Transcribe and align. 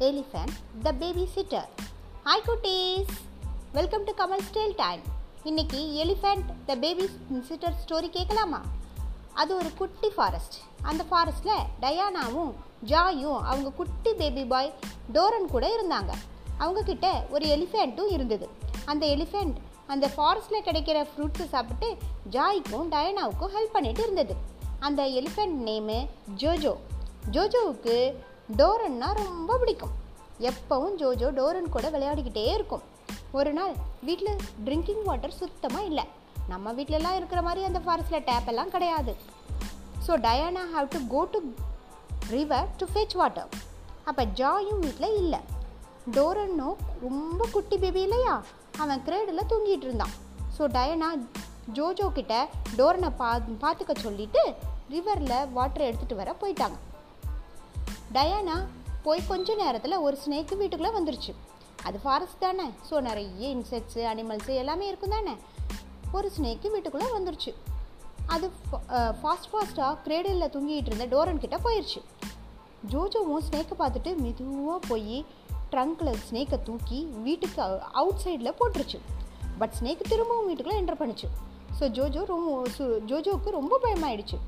Elephant 0.00 0.82
the 0.82 0.92
baby 0.92 1.28
sitter 1.34 1.68
hi 2.24 2.48
குட்டீஸ் 2.48 3.06
welcome 3.72 4.04
to 4.04 4.12
Kamal 4.12 4.40
style 4.52 4.72
time 4.76 5.00
இன்னைக்கு 5.42 5.80
elephant 6.04 6.52
the 6.66 6.74
baby 6.74 7.08
sitter 7.48 7.74
story 7.86 8.08
கேட்கலாமா? 8.08 8.60
அது 9.34 9.56
ஒரு 9.56 9.74
குட்டி 9.74 10.08
ஃபாரஸ்ட் 10.08 10.54
அந்த 10.82 11.04
ஃபாரஸ்ட்டில் 11.10 11.66
டயானாவும் 11.80 12.52
ஜாயும் 12.86 13.40
அவங்க 13.40 13.70
குட்டி 13.70 14.12
பேபி 14.12 14.44
பாய் 14.44 14.72
டோரன் 15.12 15.50
கூட 15.50 15.78
இருந்தாங்க. 15.78 16.12
அவங்கக்கிட்ட 16.58 17.28
ஒரு 17.30 17.46
எலிஃபெண்ட்டும் 17.46 18.12
இருந்தது. 18.12 18.48
அந்த 18.84 19.06
எலிஃபெண்ட் 19.06 19.54
அந்த 19.86 20.10
ஃபாரஸ்ட்டில் 20.16 20.66
கிடைக்கிற 20.66 21.06
ஃப்ரூட்ஸை 21.16 21.48
சாப்பிட்டு 21.48 21.96
ஜாய்க்கும் 22.30 22.88
டயானாவுக்கும் 22.90 23.54
ஹெல்ப் 23.54 23.72
பண்ணிட்டு 23.72 24.02
இருந்தது. 24.02 24.34
அந்த 24.78 25.02
எலிஃபெண்ட் 25.02 25.56
நேமு 25.64 26.08
ஜோஜோ. 26.36 26.76
ஜோஜோவுக்கு 27.30 28.14
டோரன்னா 28.58 29.08
ரொம்ப 29.24 29.56
பிடிக்கும். 29.60 29.94
எப்பவும் 30.50 30.94
ஜோஜோ 31.00 31.28
டோரன் 31.38 31.72
கூட 31.74 31.86
விளையாடிக்கிட்டே 31.94 32.44
இருக்கும். 32.56 32.84
ஒரு 33.38 33.50
நாள் 33.58 33.74
வீட்டில் 34.06 34.40
ட்ரிங்கிங் 34.66 35.04
வாட்டர் 35.08 35.36
சுத்தமாக 35.40 35.88
இல்லை. 35.90 36.04
நம்ம 36.52 36.72
வீட்டிலலாம் 36.78 37.18
இருக்கிற 37.18 37.40
மாதிரி 37.46 37.62
அந்த 37.68 37.80
ஃபாரஸ்ட்டில் 37.84 38.26
டேப் 38.28 38.48
எல்லாம் 38.52 38.72
கிடையாது. 38.74 39.12
So 40.06 40.12
Diana 40.26 40.62
have 40.74 40.88
to 40.94 41.00
go 41.14 41.22
to 41.34 41.40
river 42.34 42.68
to 42.80 42.86
fetch 42.92 43.16
water 43.20 43.50
அப்போ 44.08 44.22
ஜாயும் 44.40 44.82
வீட்டில் 44.86 45.16
இல்லை. 45.22 45.40
டோரன்னும் 46.16 46.76
ரொம்ப 47.06 47.40
குட்டி 47.54 47.76
பேபி 47.82 48.02
இல்லையா? 48.06 48.34
அவன் 48.82 49.04
கிரேடில் 49.06 49.48
தூங்கிட்டு 49.50 49.86
இருந்தான். 49.88 50.14
ஸோ 50.56 50.62
டயனா 50.76 51.08
ஜோஜோ 51.76 52.06
கிட்ட 52.18 52.34
டோரனை 52.78 53.10
பா 53.20 53.30
பார்த்துக்க 53.64 53.94
சொல்லிட்டு 54.06 54.42
ரிவரில் 54.94 55.50
வாட்டர் 55.56 55.88
எடுத்துகிட்டு 55.88 56.20
வர 56.22 56.30
போயிட்டாங்க. 56.42 56.78
டயானா 58.14 58.56
போய் 59.06 59.28
கொஞ்ச 59.28 59.54
நேரத்தில் 59.54 60.02
ஒரு 60.06 60.16
ஸ்னேக்கு 60.22 60.54
வீட்டுக்குள்ளே 60.60 60.92
வந்துருச்சு. 60.98 61.32
அது 61.88 61.98
ஃபாரஸ்ட் 62.04 62.42
தானே. 62.44 62.66
ஸோ 62.88 63.00
நிறைய 63.08 63.44
இன்செக்ட்ஸு 63.56 64.00
அனிமல்ஸு 64.12 64.54
எல்லாமே 64.62 64.86
இருக்கும் 64.90 65.14
தானே. 65.16 65.34
ஒரு 66.16 66.30
ஸ்னேக்கு 66.36 66.70
வீட்டுக்குள்ளே 66.74 67.08
வந்துருச்சு. 67.16 67.52
அது 68.34 68.46
ஃபாஸ்ட் 69.20 69.48
ஃபாஸ்ட்டாக 69.52 69.94
கிரேடலில் 70.06 70.52
தூங்கிட்டு 70.54 70.90
இருந்த 70.90 71.06
டோரன் 71.14 71.40
கிட்டே 71.44 71.58
போயிடுச்சு 71.66 72.00
ஜோஜோவும் 72.92 73.46
ஸ்னேக்கை 73.46 73.76
பார்த்துட்டு 73.80 74.10
மெதுவாக 74.24 74.78
போய் 74.88 75.16
ட்ரங்க்கில் 75.72 76.20
ஸ்னேக்கை 76.28 76.58
தூக்கி 76.68 77.00
வீட்டுக்கு 77.26 77.62
அவுட் 78.00 78.22
சைடில் 78.24 78.58
போட்டுருச்சு. 78.60 78.98
பட் 79.60 79.74
ஸ்னேக் 79.80 80.08
திரும்பவும் 80.12 80.46
வீட்டுக்குள்ளே 80.46 80.80
என்டர் 80.82 81.00
பண்ணுச்சு. 81.02 81.28
ஸோ 81.78 81.84
ஜோஜோ 81.96 82.22
ரொம்ப 82.32 82.62
சு 82.76 82.84
ஜோஜோவுக்கு 83.10 83.50
ரொம்ப 83.58 83.74
பயமாயிடுச்சு. 83.82 84.38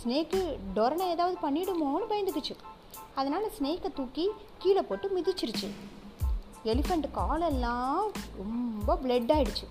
ஸ்னேக்கு 0.00 0.40
டொரனை 0.76 1.06
ஏதாவது 1.14 1.36
பண்ணிவிடுமோன்னு 1.44 2.10
பயந்துக்குச்சு. 2.12 2.54
அதனால் 3.20 3.52
ஸ்னேக்கை 3.56 3.90
தூக்கி 3.98 4.24
கீழே 4.62 4.82
போட்டு 4.88 5.06
மிதிச்சிருச்சு. 5.16 5.68
எலிஃபண்ட் 6.72 7.08
காலெல்லாம் 7.18 8.06
ரொம்ப 8.42 8.96
பிளட் 9.02 9.32
ஆகிடுச்சு 9.34 9.66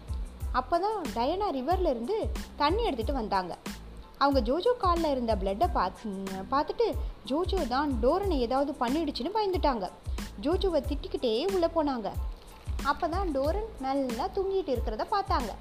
அப்போ 0.60 0.76
தான் 0.84 1.00
டயனா 1.16 1.48
ரிவரில் 1.56 1.90
இருந்து 1.94 2.18
தண்ணி 2.62 2.82
எடுத்துகிட்டு 2.88 3.20
வந்தாங்க. 3.22 3.54
அவங்க 4.24 4.40
ஜோஜோ 4.50 4.74
காலில் 4.84 5.12
இருந்த 5.14 5.34
பிளட்டை 5.42 5.68
பார்த்து 5.78 6.12
பார்த்துட்டு 6.54 6.86
ஜோஜோ 7.30 7.60
தான் 7.74 7.90
டோரனை 8.04 8.38
ஏதாவது 8.46 8.72
பண்ணிடுச்சுன்னு 8.84 9.36
பயந்துட்டாங்க. 9.38 9.88
ஜோஜோவை 10.46 10.82
திட்டிக்கிட்டே 10.90 11.34
உள்ளே 11.56 11.70
போனாங்க. 11.78 12.10
அப்போ 12.92 13.06
தான் 13.16 13.32
டோரன் 13.36 13.70
நல்லா 13.88 14.26
தூங்கிட்டு 14.36 14.72
இருக்கிறத 14.76 15.06
பார்த்தாங்க. 15.16 15.52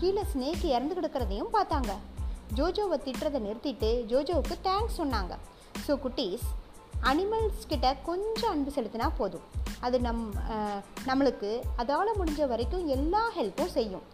கீழே 0.00 0.22
ஸ்னேக் 0.32 0.64
இறந்து 0.74 0.96
கிடக்கிறதையும் 0.98 1.52
பார்த்தாங்க. 1.56 1.92
ஜோஜோவை 2.56 2.96
திட்டுறதை 3.06 3.40
நிறுத்திட்டு 3.46 3.90
ஜோஜோவுக்கு 4.10 4.56
தேங்க்ஸ் 4.68 4.98
சொன்னாங்க. 5.00 5.34
ஸோ 5.86 5.94
குட்டீஸ் 6.04 6.46
அனிமல்ஸ் 7.10 7.66
கிட்ட 7.72 7.88
கொஞ்சம் 8.08 8.52
அன்பு 8.54 8.70
செலுத்தினா 8.76 9.08
போதும். 9.18 9.44
அது 9.86 9.96
நம் 10.06 10.22
நம்மளுக்கு 11.08 11.50
அதால் 11.82 12.16
முடிஞ்ச 12.20 12.46
வரைக்கும் 12.52 12.86
எல்லா 12.96 13.22
ஹெல்ப்பும் 13.36 13.74
செய்யும். 13.76 14.06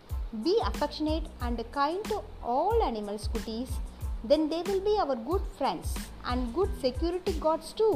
Be 0.44 0.54
affectionate 0.70 1.28
and 1.46 1.62
kind 1.78 2.08
to 2.12 2.18
all 2.56 2.82
animals 2.90 3.28
குட்டீஸ். 3.34 3.74
Then 4.32 4.46
they 4.52 4.58
will 4.68 4.84
be 4.88 4.96
our 5.04 5.22
good 5.30 5.48
friends 5.56 5.94
and 6.32 6.44
good 6.58 6.76
security 6.84 7.34
guards 7.46 7.72
two 7.80 7.88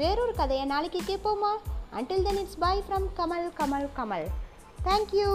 வேறொரு 0.00 0.34
கதையை 0.40 0.66
நாளைக்கு 0.74 1.02
கேட்போமா? 1.10 1.52
Until 1.98 2.24
then 2.28 2.40
it's 2.42 2.60
bye 2.66 2.76
from 2.86 3.08
Kamal 3.18 3.48
Kamal 3.60 3.88
Kamal 3.98 4.26
thank you 4.88 5.30